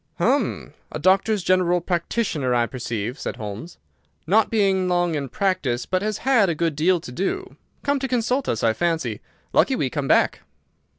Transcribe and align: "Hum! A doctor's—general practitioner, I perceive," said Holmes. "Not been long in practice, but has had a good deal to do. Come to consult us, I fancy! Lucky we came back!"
"Hum! 0.17 0.73
A 0.91 0.97
doctor's—general 0.97 1.81
practitioner, 1.81 2.55
I 2.55 2.65
perceive," 2.65 3.19
said 3.19 3.35
Holmes. 3.35 3.77
"Not 4.25 4.49
been 4.49 4.87
long 4.89 5.13
in 5.13 5.29
practice, 5.29 5.85
but 5.85 6.01
has 6.01 6.17
had 6.25 6.49
a 6.49 6.55
good 6.55 6.75
deal 6.75 6.99
to 6.99 7.11
do. 7.11 7.55
Come 7.83 7.99
to 7.99 8.07
consult 8.07 8.49
us, 8.49 8.63
I 8.63 8.73
fancy! 8.73 9.21
Lucky 9.53 9.75
we 9.75 9.91
came 9.91 10.07
back!" 10.07 10.39